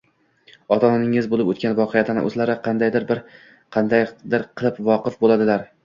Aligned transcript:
ota-onangiz 0.75 1.27
bo‘lib 1.33 1.51
o‘tgan 1.53 1.77
voqeadan 1.81 2.21
o‘zlari 2.23 2.57
qandaydir 2.71 3.09
qilib 3.79 4.85
voqif 4.93 5.25
bo‘ladilar. 5.27 5.69